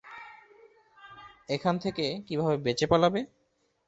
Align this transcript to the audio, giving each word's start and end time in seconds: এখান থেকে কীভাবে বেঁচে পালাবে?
এখান 1.49 1.75
থেকে 1.83 2.05
কীভাবে 2.27 2.57
বেঁচে 2.57 2.85
পালাবে? 2.91 3.21